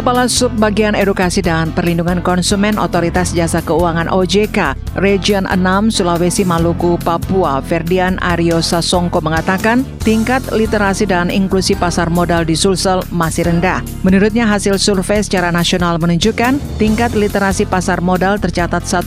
[0.00, 5.60] Kepala Sub Bagian Edukasi dan Perlindungan Konsumen Otoritas Jasa Keuangan OJK, Region 6
[5.92, 13.04] Sulawesi Maluku, Papua, Ferdian Aryo Sasongko mengatakan tingkat literasi dan inklusi pasar modal di Sulsel
[13.12, 13.84] masih rendah.
[14.00, 19.04] Menurutnya hasil survei secara nasional menunjukkan tingkat literasi pasar modal tercatat 1,55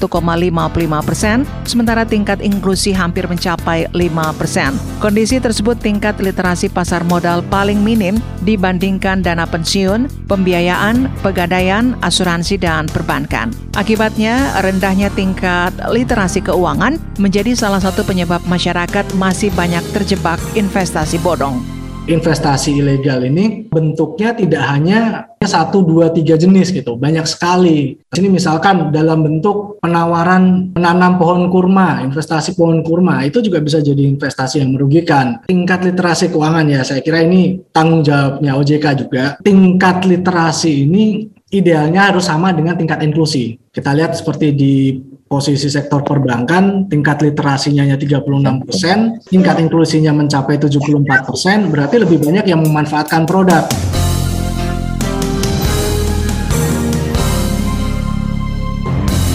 [1.02, 4.78] persen, sementara tingkat inklusi hampir mencapai 5 persen.
[5.02, 10.83] Kondisi tersebut tingkat literasi pasar modal paling minim dibandingkan dana pensiun, pembiayaan
[11.24, 13.56] pegadaian, asuransi, dan perbankan.
[13.80, 21.64] Akibatnya, rendahnya tingkat literasi keuangan menjadi salah satu penyebab masyarakat masih banyak terjebak investasi bodong
[22.08, 28.00] investasi ilegal ini bentuknya tidak hanya satu, dua, tiga jenis gitu, banyak sekali.
[28.14, 34.04] Ini misalkan dalam bentuk penawaran menanam pohon kurma, investasi pohon kurma, itu juga bisa jadi
[34.10, 35.44] investasi yang merugikan.
[35.46, 39.24] Tingkat literasi keuangan ya, saya kira ini tanggung jawabnya OJK juga.
[39.42, 43.62] Tingkat literasi ini idealnya harus sama dengan tingkat inklusi.
[43.70, 44.74] Kita lihat seperti di
[45.34, 52.22] posisi sektor perbankan tingkat literasinya hanya 36 persen, tingkat inklusinya mencapai 74 persen, berarti lebih
[52.22, 53.66] banyak yang memanfaatkan produk.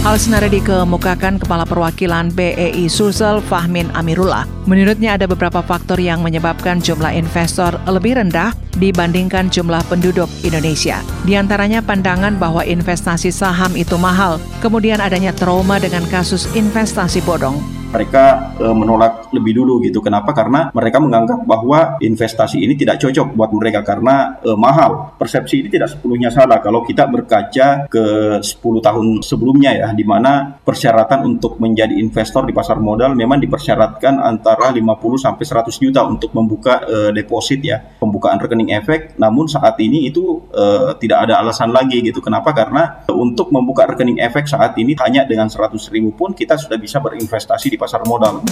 [0.06, 4.46] Hal senada dikemukakan Kepala Perwakilan BEI Sulsel Fahmin Amirullah.
[4.70, 11.02] Menurutnya ada beberapa faktor yang menyebabkan jumlah investor lebih rendah dibandingkan jumlah penduduk Indonesia.
[11.26, 17.58] Di antaranya pandangan bahwa investasi saham itu mahal, kemudian adanya trauma dengan kasus investasi bodong,
[17.89, 20.05] mereka e, menolak lebih dulu gitu.
[20.05, 20.36] Kenapa?
[20.36, 25.17] Karena mereka menganggap bahwa investasi ini tidak cocok buat mereka karena e, mahal.
[25.17, 28.05] Persepsi ini tidak sepenuhnya salah kalau kita berkaca ke
[28.41, 34.20] 10 tahun sebelumnya ya, di mana persyaratan untuk menjadi investor di pasar modal memang dipersyaratkan
[34.20, 34.84] antara 50
[35.16, 39.16] sampai 100 juta untuk membuka e, deposit ya, pembukaan rekening efek.
[39.16, 42.20] Namun saat ini itu e, tidak ada alasan lagi gitu.
[42.20, 42.53] Kenapa?
[42.53, 47.00] Karena untuk membuka rekening efek saat ini hanya dengan 100 ribu pun kita sudah bisa
[47.00, 48.43] berinvestasi di pasar modal.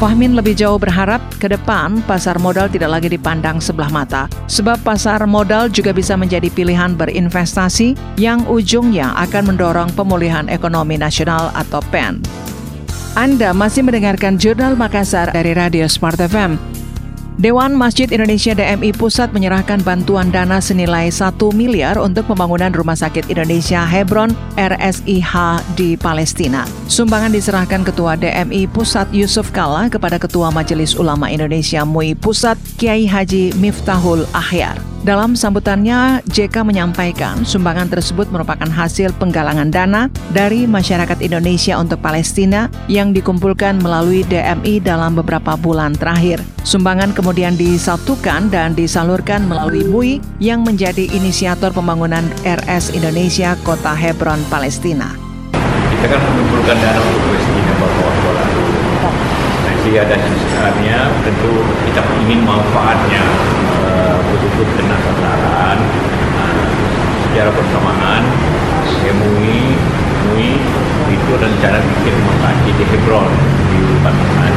[0.00, 5.20] Fahmin lebih jauh berharap ke depan pasar modal tidak lagi dipandang sebelah mata, sebab pasar
[5.28, 12.16] modal juga bisa menjadi pilihan berinvestasi yang ujungnya akan mendorong pemulihan ekonomi nasional atau PEN.
[13.12, 16.79] Anda masih mendengarkan Jurnal Makassar dari Radio Smart FM.
[17.40, 23.32] Dewan Masjid Indonesia DMI Pusat menyerahkan bantuan dana senilai 1 miliar untuk pembangunan Rumah Sakit
[23.32, 25.32] Indonesia Hebron RSIH
[25.72, 26.68] di Palestina.
[26.84, 33.08] Sumbangan diserahkan Ketua DMI Pusat Yusuf Kala kepada Ketua Majelis Ulama Indonesia MUI Pusat Kiai
[33.08, 34.89] Haji Miftahul Ahyar.
[35.00, 42.68] Dalam sambutannya, JK menyampaikan sumbangan tersebut merupakan hasil penggalangan dana dari masyarakat Indonesia untuk Palestina
[42.84, 46.44] yang dikumpulkan melalui DMI dalam beberapa bulan terakhir.
[46.68, 54.44] Sumbangan kemudian disatukan dan disalurkan melalui MUI yang menjadi inisiator pembangunan RS Indonesia Kota Hebron,
[54.52, 55.16] Palestina.
[55.96, 58.08] Kita kan mengumpulkan dana untuk Palestina bahwa
[59.64, 61.52] Nanti ada sebenarnya tentu
[61.88, 63.24] kita ingin manfaatnya
[64.40, 65.78] betul-betul kena sasaran
[66.32, 66.64] nah,
[67.28, 68.24] secara bersamaan
[69.04, 69.76] MUI
[70.32, 70.56] MUI
[71.12, 73.32] itu rencana bikin rumah sakit di Hebron
[73.68, 74.48] di Palestina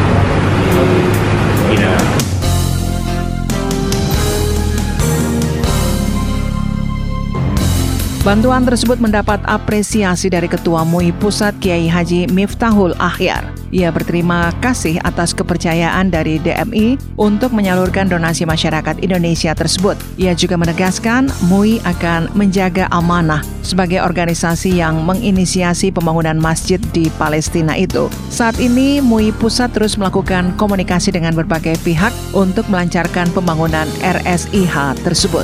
[8.24, 13.52] Bantuan tersebut mendapat apresiasi dari Ketua MUI Pusat Kiai Haji Miftahul Ahyar.
[13.68, 20.00] Ia berterima kasih atas kepercayaan dari DMI untuk menyalurkan donasi masyarakat Indonesia tersebut.
[20.16, 27.76] Ia juga menegaskan MUI akan menjaga amanah sebagai organisasi yang menginisiasi pembangunan masjid di Palestina
[27.76, 28.08] itu.
[28.32, 35.44] Saat ini MUI Pusat terus melakukan komunikasi dengan berbagai pihak untuk melancarkan pembangunan RSIH tersebut.